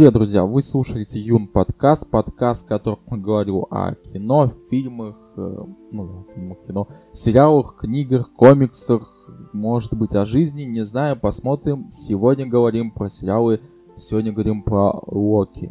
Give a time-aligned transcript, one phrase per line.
[0.00, 0.46] привет, друзья!
[0.46, 5.56] Вы слушаете Юн подкаст, подкаст, в котором я говорю о кино, фильмах, э,
[5.92, 11.90] ну, фильмах, кино, сериалах, книгах, комиксах, может быть, о жизни, не знаю, посмотрим.
[11.90, 13.60] Сегодня говорим про сериалы,
[13.94, 15.70] сегодня говорим про Локи.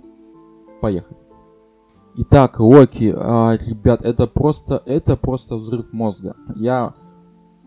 [0.80, 1.18] Поехали.
[2.18, 6.36] Итак, Локи, а, ребят, это просто, это просто взрыв мозга.
[6.56, 6.94] Я,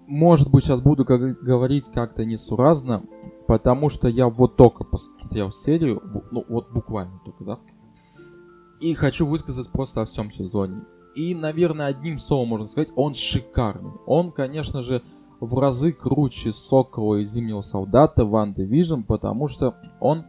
[0.06, 3.02] может быть, сейчас буду как, говорить как-то несуразно,
[3.46, 7.58] потому что я вот только посмотрел серию, ну вот буквально только, да,
[8.80, 10.82] и хочу высказать просто о всем сезоне.
[11.14, 13.92] И, наверное, одним словом можно сказать, он шикарный.
[14.06, 15.02] Он, конечно же,
[15.40, 20.24] в разы круче Сокола и Зимнего Солдата Ван Division, потому что он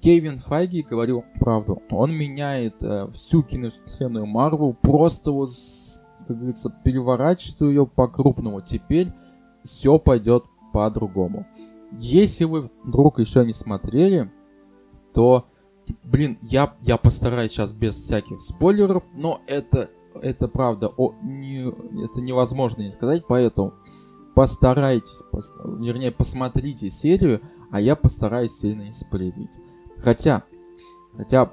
[0.00, 1.82] Кевин Файги говорил правду.
[1.90, 5.50] Он меняет э, всю киновселенную Марвел, просто вот,
[6.26, 8.60] как говорится, переворачивает ее по-крупному.
[8.60, 9.12] Теперь
[9.64, 11.46] все пойдет по-другому.
[11.92, 14.30] Если вы вдруг еще не смотрели,
[15.14, 15.46] то,
[16.04, 21.68] блин, я, я постараюсь сейчас без всяких спойлеров, но это, это правда, о, не,
[22.04, 23.74] это невозможно не сказать, поэтому
[24.34, 29.58] постарайтесь, пос, вернее, посмотрите серию, а я постараюсь сильно не спойлерить.
[29.96, 30.44] Хотя,
[31.16, 31.52] хотя,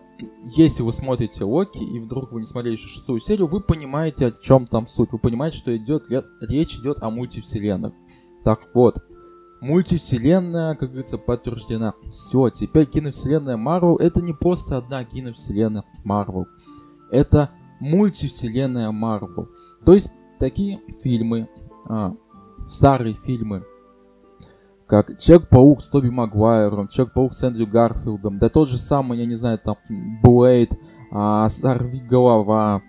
[0.56, 4.68] если вы смотрите Локи, и вдруг вы не смотрели шестую серию, вы понимаете, о чем
[4.68, 5.12] там суть.
[5.12, 6.06] Вы понимаете, что идет,
[6.42, 7.94] речь идет о мультивселенных.
[8.44, 9.00] Так вот,
[9.62, 11.94] мультивселенная, как говорится, подтверждена.
[12.12, 16.48] Все, теперь киновселенная Марвел это не просто одна киновселенная Марвел.
[17.12, 19.50] Это мультивселенная Марвел.
[19.86, 21.50] То есть такие фильмы,
[21.88, 22.16] а,
[22.68, 23.64] старые фильмы,
[24.88, 29.36] как Человек-паук с Тоби Магуайром, Человек-паук с Эндрю Гарфилдом, да тот же самый, я не
[29.36, 29.78] знаю, там,
[30.22, 30.72] Блейд,
[31.12, 32.82] а, Сорви Голова,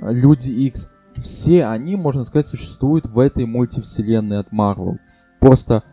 [0.00, 4.98] Люди Икс, все они, можно сказать, существуют в этой мультивселенной от Марвел.
[5.40, 5.84] Просто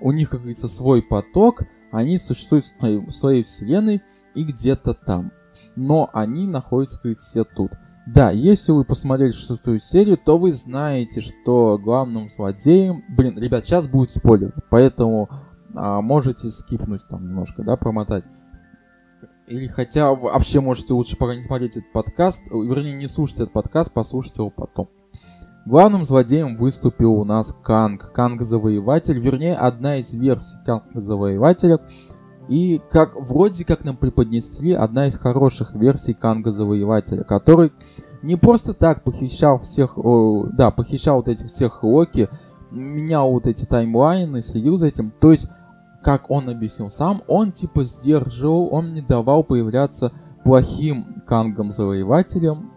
[0.00, 1.62] у них, как говорится, свой поток,
[1.92, 4.02] они существуют в своей вселенной
[4.34, 5.32] и где-то там.
[5.76, 7.70] Но они находятся, как говорится, все тут.
[8.06, 13.02] Да, если вы посмотрели шестую серию, то вы знаете, что главным злодеем...
[13.08, 15.30] Блин, ребят, сейчас будет спойлер, поэтому
[15.74, 18.26] а, можете скипнуть там немножко, да, промотать.
[19.46, 23.92] Или хотя вообще можете лучше пока не смотреть этот подкаст, вернее, не слушать этот подкаст,
[23.92, 24.88] послушайте его потом.
[25.66, 31.80] Главным злодеем выступил у нас Канг, Канг-завоеватель, вернее, одна из версий Канга-завоевателя.
[32.48, 37.72] И как вроде как нам преподнесли одна из хороших версий Канга-завоевателя, который
[38.22, 42.28] не просто так похищал всех, о, да, похищал вот этих всех Локи,
[42.70, 45.10] менял вот эти таймлайны, следил за этим.
[45.18, 45.48] То есть,
[46.02, 50.12] как он объяснил сам, он типа сдерживал, он не давал появляться
[50.44, 52.70] плохим Кангом-завоевателям,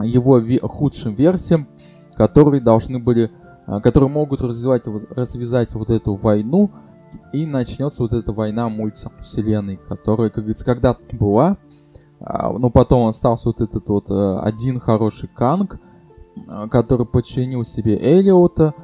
[0.00, 1.68] его ве- худшим версиям,
[2.14, 3.30] которые должны были,
[3.66, 6.70] а, которые могут развивать, развязать вот эту войну,
[7.32, 11.56] и начнется вот эта война мультивселенной, которая, как говорится, когда-то была,
[12.20, 15.80] а, но потом остался вот этот вот э, один хороший Канг,
[16.48, 18.74] а, который подчинил себе Элиота,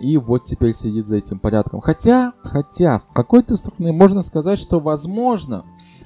[0.00, 1.80] и вот теперь сидит за этим порядком.
[1.80, 5.64] Хотя, хотя, с какой-то стороны можно сказать, что возможно,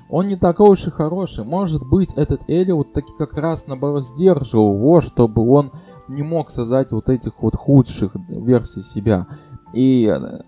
[0.09, 1.45] он не такой уж и хороший.
[1.45, 5.73] Может быть, этот Элиот таки как раз наоборот сдерживал его, чтобы он
[6.09, 9.27] не мог создать вот этих вот худших версий себя.
[9.73, 10.41] И э,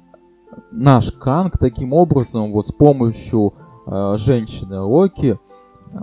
[0.70, 3.54] наш Канг таким образом, вот с помощью
[3.86, 5.98] э, женщины Локи, э,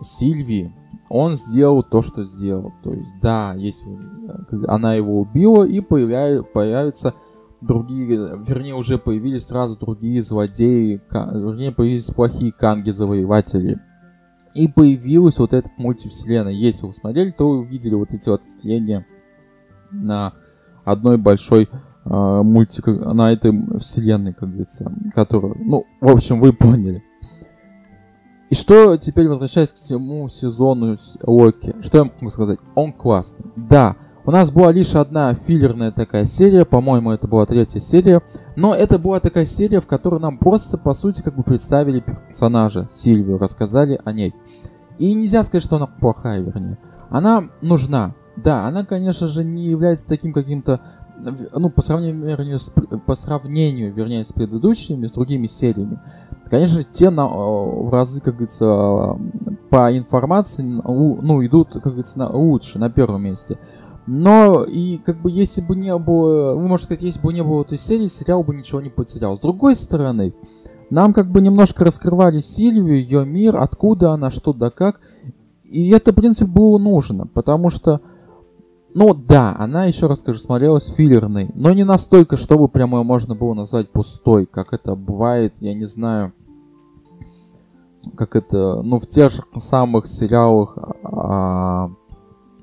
[0.00, 0.74] Сильвии,
[1.08, 2.72] он сделал то, что сделал.
[2.82, 7.14] То есть, да, если э, она его убила, и появляют, появятся
[7.60, 8.06] другие,
[8.46, 13.80] вернее, уже появились сразу другие злодеи, вернее, появились плохие канги-завоеватели.
[14.54, 16.52] И появилась вот эта мультивселенная.
[16.52, 19.06] Если вы смотрели, то вы увидели вот эти вот слияния
[19.90, 20.34] на
[20.84, 21.68] одной большой
[22.04, 27.02] э, мультик, на этой вселенной, как говорится, которую, ну, в общем, вы поняли.
[28.50, 32.60] И что теперь возвращаясь к всему сезону Локи, что я могу сказать?
[32.76, 33.46] Он классный.
[33.56, 33.96] Да,
[34.26, 38.22] у нас была лишь одна филлерная такая серия, по-моему, это была третья серия,
[38.56, 42.88] но это была такая серия, в которой нам просто, по сути, как бы представили персонажа
[42.90, 44.34] Сильвию, рассказали о ней.
[44.98, 46.78] И нельзя сказать, что она плохая, вернее.
[47.10, 48.14] Она нужна.
[48.36, 50.80] Да, она, конечно же, не является таким каким-то
[51.54, 52.70] ну, по сравнению, с,
[53.06, 56.00] по сравнению, вернее, с предыдущими, с другими сериями,
[56.48, 59.16] конечно те на, в разы, как говорится,
[59.70, 63.58] по информации, ну, идут, как говорится, на, лучше, на первом месте.
[64.06, 67.62] Но и как бы если бы не было, вы можете сказать, если бы не было
[67.62, 69.36] этой серии, сериал бы ничего не потерял.
[69.36, 70.34] С другой стороны,
[70.90, 75.00] нам как бы немножко раскрывали Сильвию, ее мир, откуда она, что да как.
[75.64, 78.02] И это, в принципе, было нужно, потому что,
[78.94, 83.34] ну да, она, еще раз скажу, смотрелась филлерной, но не настолько, чтобы прямо ее можно
[83.34, 86.32] было назвать пустой, как это бывает, я не знаю,
[88.16, 91.90] как это, ну, в тех же самых сериалах а,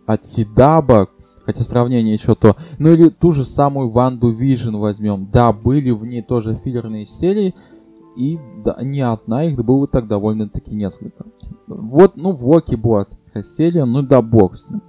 [0.06, 1.10] от CW,
[1.46, 5.30] хотя сравнение еще то, ну или ту же самую Ванду Вижн возьмем.
[5.32, 7.56] Да, были в ней тоже филлерные серии,
[8.16, 11.26] и да, не одна, их было так довольно-таки несколько.
[11.68, 14.82] Вот, ну, в Локи была такая серия, ну да, бог с ним.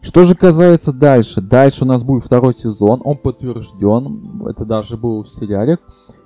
[0.00, 5.24] Что же касается дальше, дальше у нас будет второй сезон, он подтвержден, это даже было
[5.24, 5.78] в сериале,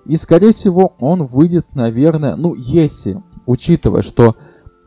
[0.05, 4.37] и скорее всего он выйдет, наверное, ну если, учитывая, что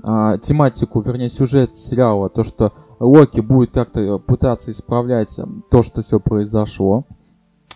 [0.04, 2.74] а, тематику, вернее сюжет сериала, то что
[3.04, 5.38] Локи будет как-то пытаться исправлять
[5.70, 7.06] то, что все произошло,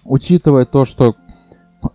[0.05, 1.15] учитывая то, что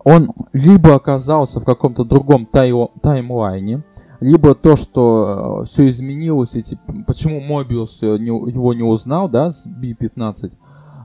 [0.03, 3.83] он либо оказался в каком-то другом тай- таймлайне,
[4.19, 9.51] либо то, что э, все изменилось, и типа, почему Мобиус не, его не узнал, да,
[9.51, 10.53] с B-15,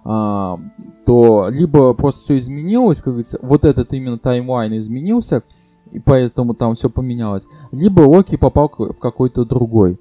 [0.05, 0.59] а,
[1.05, 5.43] то либо просто все изменилось, как говорится, вот этот именно таймлайн изменился,
[5.91, 9.99] и поэтому там все поменялось, либо Локи попал в какой-то другой.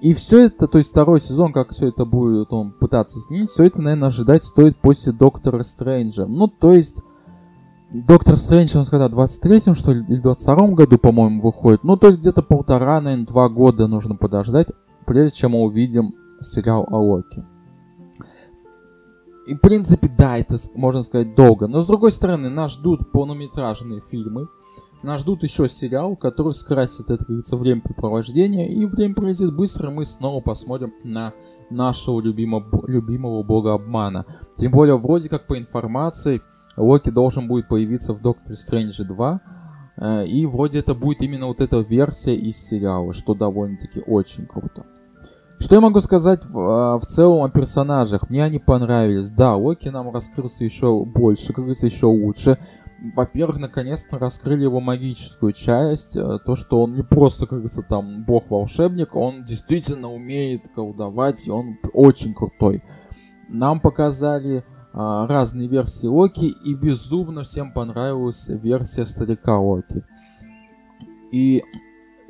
[0.00, 3.64] И все это, то есть второй сезон, как все это будет он пытаться изменить, все
[3.64, 6.26] это, наверное, ожидать стоит после Доктора Стрэнджа.
[6.26, 7.02] Ну, то есть
[7.92, 11.84] Доктор Стрэндж, он когда, в 23-м, что ли, или 22-м году, по-моему, выходит.
[11.84, 14.68] Ну, то есть где-то полтора, наверное, два года нужно подождать,
[15.06, 17.44] прежде чем мы увидим сериал о Локи.
[19.46, 21.68] И, в принципе, да, это, можно сказать, долго.
[21.68, 24.48] Но, с другой стороны, нас ждут полнометражные фильмы.
[25.02, 28.68] Нас ждут еще сериал, который скрасит, это, говорится, времяпрепровождение.
[28.68, 31.32] И время пролетит быстро, и мы снова посмотрим на
[31.70, 34.24] нашего любимого, любимого бога обмана.
[34.56, 36.42] Тем более, вроде как по информации,
[36.76, 39.40] Локи должен будет появиться в Докторе Стрэндже 2.
[39.98, 44.84] Э, и вроде это будет именно вот эта версия из сериала, что довольно-таки очень круто.
[45.58, 48.28] Что я могу сказать в, э, в целом о персонажах?
[48.28, 49.30] Мне они понравились.
[49.30, 52.58] Да, Локи нам раскрылся еще больше, как говорится, еще лучше.
[53.14, 56.16] Во-первых, наконец-то раскрыли его магическую часть.
[56.16, 61.50] Э, то, что он не просто, как говорится, там бог-волшебник, он действительно умеет колдовать, и
[61.50, 62.82] он очень крутой.
[63.48, 64.64] Нам показали
[64.98, 70.02] а, разные версии Локи, и безумно всем понравилась версия старика Локи.
[71.30, 71.62] И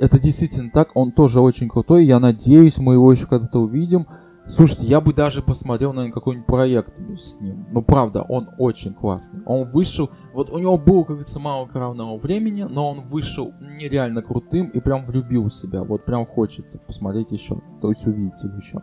[0.00, 4.06] это действительно так, он тоже очень крутой, я надеюсь, мы его еще когда-то увидим.
[4.48, 7.66] Слушайте, я бы даже посмотрел, наверное, какой-нибудь проект с ним.
[7.72, 9.42] Ну, правда, он очень классный.
[9.44, 10.08] Он вышел...
[10.32, 14.80] Вот у него было, как говорится, мало кровного времени, но он вышел нереально крутым и
[14.80, 15.82] прям влюбил в себя.
[15.82, 17.60] Вот прям хочется посмотреть еще.
[17.80, 18.78] То есть увидеть еще.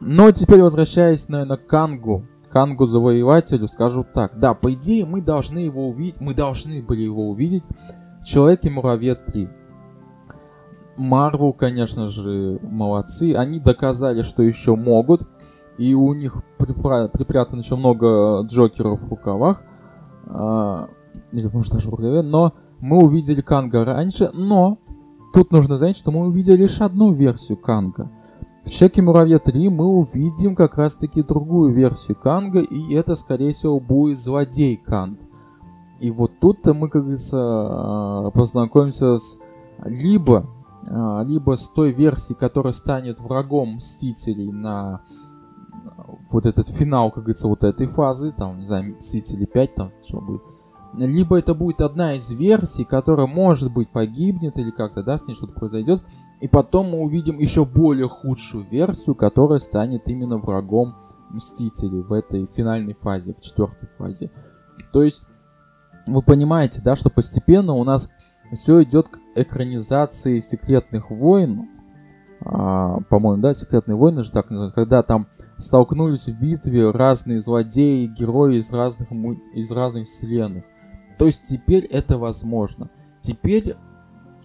[0.00, 4.38] Но теперь возвращаясь, наверное, к Кангу, Кангу Завоевателю, скажу так.
[4.38, 7.64] Да, по идее, мы должны его увидеть, мы должны были его увидеть
[8.20, 9.48] в Человеке-муравье 3.
[10.96, 13.34] Марвел, конечно же, молодцы.
[13.34, 15.22] Они доказали, что еще могут.
[15.78, 19.62] И у них припра- припрятано еще много Джокеров в рукавах.
[20.26, 20.88] А,
[21.32, 22.22] или, может, даже в рукаве.
[22.22, 24.30] Но мы увидели Канга раньше.
[24.32, 24.78] Но
[25.34, 28.10] тут нужно знать, что мы увидели лишь одну версию Канга.
[28.64, 33.52] В Человеке Муравья 3 мы увидим как раз таки другую версию Канга, и это, скорее
[33.52, 35.20] всего, будет злодей Канг.
[36.00, 39.38] И вот тут-то мы, как говорится, а, познакомимся с
[39.84, 40.50] либо,
[40.88, 45.02] либо с той версией, которая станет врагом Мстителей на
[46.30, 50.20] вот этот финал, как говорится, вот этой фазы, там, не знаю, Мстители 5, там, что
[50.20, 50.42] будет.
[50.94, 55.34] Либо это будет одна из версий, которая, может быть, погибнет или как-то, да, с ней
[55.34, 56.02] что-то произойдет,
[56.40, 60.94] и потом мы увидим еще более худшую версию, которая станет именно врагом
[61.30, 64.30] Мстителей в этой финальной фазе, в четвертой фазе.
[64.92, 65.22] То есть,
[66.06, 68.08] вы понимаете, да, что постепенно у нас
[68.52, 71.68] все идет к экранизации секретных войн.
[72.40, 75.28] А, по-моему, да, секретные войны же так называются, когда там
[75.58, 79.10] столкнулись в битве разные злодеи, герои из разных,
[79.54, 80.64] из разных вселенных.
[81.18, 82.90] То есть теперь это возможно.
[83.20, 83.76] Теперь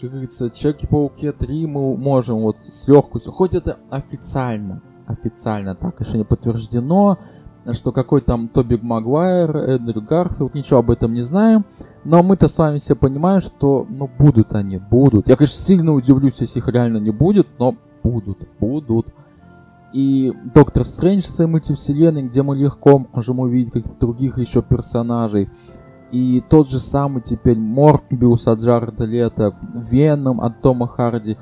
[0.02, 6.18] как говорится, Человеки-пауке 3 мы можем вот с легкостью, хоть это официально, официально так еще
[6.18, 7.20] не подтверждено,
[7.72, 11.66] что какой там Тобик Магуайр, Эндрю Гарфилд, ничего об этом не знаем,
[12.04, 15.28] но мы-то с вами все понимаем, что, ну, будут они, будут.
[15.28, 19.14] Я, конечно, сильно удивлюсь, если их реально не будет, но будут, будут.
[19.94, 25.50] И Доктор Стрэндж с мультивселенной, где мы легко можем увидеть каких-то других еще персонажей.
[26.12, 31.38] И тот же самый теперь Морбиус от Джареда Лето, Веном от Тома Харди.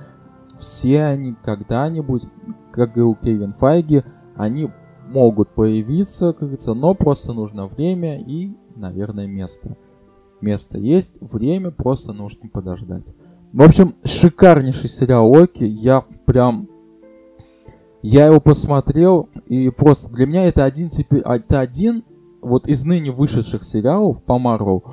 [0.57, 2.23] Все они когда-нибудь,
[2.71, 4.03] как говорил Кевин Файги,
[4.35, 4.69] они
[5.07, 9.75] могут появиться, как говорится, но просто нужно время и, наверное, место.
[10.41, 13.13] Место есть, время просто нужно подождать.
[13.51, 15.63] В общем, шикарнейший сериал Локи.
[15.63, 16.67] Я прям...
[18.01, 21.19] Я его посмотрел, и просто для меня это один теперь...
[21.19, 22.05] Это один
[22.41, 24.83] вот из ныне вышедших сериалов по Марвел,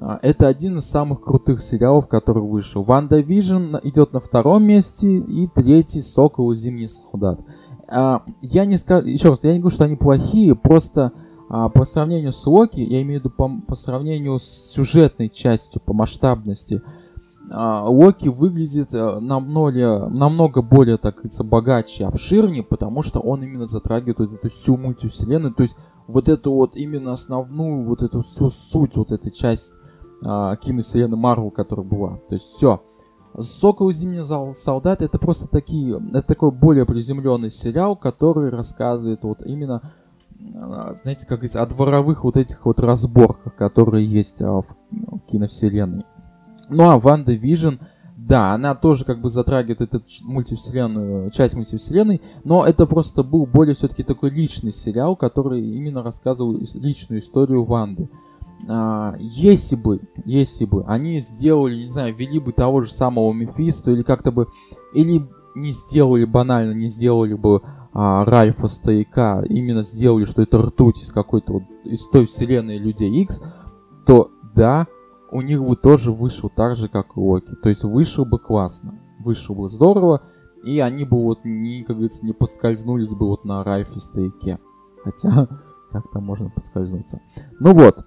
[0.00, 2.82] А, это один из самых крутых сериалов, который вышел.
[2.82, 7.40] Ванда Вижн идет на втором месте, и третий Сокол и Зимний солдат.
[7.88, 11.12] А, я не скажу, еще раз, я не говорю, что они плохие, просто
[11.48, 15.80] а, по сравнению с Локи, я имею в виду по, по сравнению с сюжетной частью,
[15.80, 16.82] по масштабности,
[17.48, 24.18] Локи выглядит э, намного, намного более, так говорится, богаче, обширнее, потому что он именно затрагивает
[24.18, 25.76] вот эту всю мультивселенную, то есть
[26.08, 29.74] вот эту вот именно основную, вот эту всю суть, вот этой часть
[30.24, 32.18] а, киновселенной Марвел, которая была.
[32.28, 32.82] То есть все.
[33.38, 34.24] Сокол и Зимний
[34.54, 39.90] солдат это просто такие, это такой более приземленный сериал, который рассказывает вот именно, а,
[40.94, 46.04] знаете, как говорится, о дворовых вот этих вот разборках, которые есть а, в, в киновселенной.
[46.68, 47.74] Ну а Ванда Вижн,
[48.16, 53.74] да, она тоже как бы затрагивает эту мультивселенную, часть мультивселенной, но это просто был более
[53.74, 58.08] все-таки такой личный сериал, который именно рассказывал личную историю Ванды.
[58.68, 63.90] А, если бы, если бы они сделали, не знаю, ввели бы того же самого Мефисто
[63.90, 64.48] или как-то бы,
[64.92, 67.62] или не сделали банально, не сделали бы
[67.98, 73.10] а, Ральфа Стояка, именно сделали, что это ртуть из какой-то вот, из той вселенной Людей
[73.22, 73.40] X,
[74.04, 74.86] то да,
[75.30, 77.54] у них бы тоже вышел так же, как и Локи.
[77.62, 80.20] То есть вышел бы классно, вышел бы здорово,
[80.62, 84.58] и они бы вот, не, как говорится, не поскользнулись бы вот на Райфе Стояке.
[85.02, 85.48] Хотя,
[85.90, 87.22] как там можно подскользнуться.
[87.60, 88.04] Ну вот,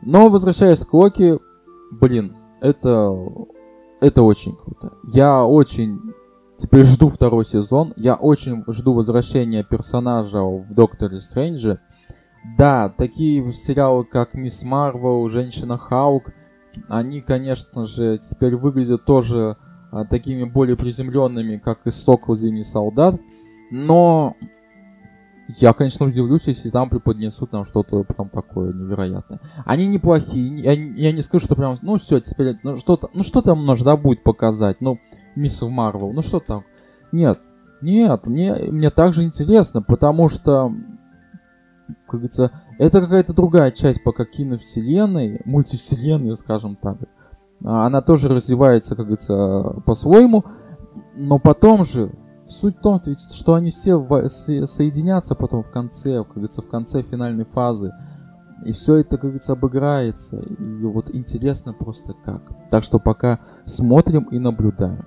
[0.00, 1.38] но возвращаясь к Локи,
[1.90, 3.14] блин, это,
[4.00, 4.94] это очень круто.
[5.04, 6.00] Я очень
[6.56, 7.92] теперь жду второй сезон.
[7.96, 11.80] Я очень жду возвращения персонажа в Докторе Стрэнджа.
[12.56, 16.32] Да, такие сериалы, как Мисс Марвел, Женщина Хаук,
[16.88, 19.56] они, конечно же, теперь выглядят тоже
[19.90, 23.20] а, такими более приземленными, как и Сокол Зимний Солдат.
[23.70, 24.36] Но
[25.48, 29.40] я, конечно, удивлюсь, если там преподнесут нам что-то прям такое невероятное.
[29.64, 30.56] Они неплохие.
[30.56, 33.96] Я, я не скажу, что прям, ну все, теперь, ну что-то, ну что там нужно
[33.96, 34.80] будет показать?
[34.80, 34.98] Ну,
[35.36, 36.64] Мисс Марвел, ну что там?
[37.12, 37.38] Нет,
[37.80, 40.72] нет, мне, мне также интересно, потому что,
[42.06, 46.98] как говорится, это какая-то другая часть пока киновселенной, мультивселенной, скажем так.
[47.62, 50.44] Она тоже развивается, как говорится, по-своему,
[51.14, 52.12] но потом же
[52.48, 53.00] суть в том,
[53.34, 57.92] что они все соединятся потом в конце, как говорится, в конце финальной фазы.
[58.64, 60.38] И все это, как говорится, обыграется.
[60.38, 62.42] И вот интересно просто как.
[62.70, 65.04] Так что пока смотрим и наблюдаем.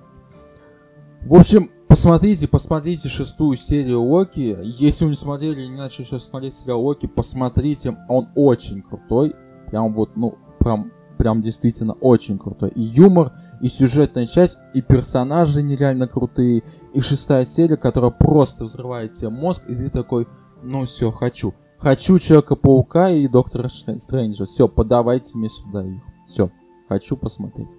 [1.22, 4.56] В общем, посмотрите, посмотрите шестую серию Локи.
[4.62, 7.94] Если вы не смотрели, не начали сейчас смотреть сериал Локи, посмотрите.
[8.08, 9.34] Он очень крутой.
[9.66, 12.70] Прям вот, ну, прям, прям действительно очень крутой.
[12.70, 16.62] И юмор, и сюжетная часть, и персонажи нереально крутые,
[16.94, 20.26] и шестая серия, которая просто взрывает тебе мозг, и ты такой,
[20.62, 21.54] ну все, хочу.
[21.78, 24.46] Хочу Человека-паука и Доктора Стрэнджа.
[24.46, 26.00] Все, подавайте мне сюда их.
[26.26, 26.50] Все,
[26.88, 27.70] хочу посмотреть.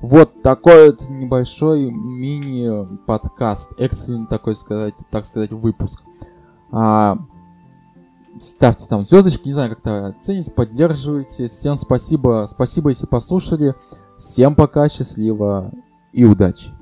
[0.00, 6.02] Вот такой вот небольшой мини-подкаст, экстренный такой сказать, так сказать, выпуск.
[6.70, 7.16] А,
[8.38, 11.46] ставьте там звездочки, не знаю, как-то оцените, поддерживайте.
[11.46, 13.74] Всем спасибо, спасибо, если послушали.
[14.18, 15.72] Всем пока, счастливо
[16.12, 16.75] и удачи!